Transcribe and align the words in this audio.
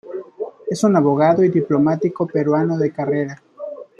Es 0.65 0.83
un 0.83 0.95
abogado 0.95 1.43
y 1.43 1.49
diplomático 1.49 2.25
peruano 2.25 2.75
de 2.75 2.91
carrera. 2.91 3.39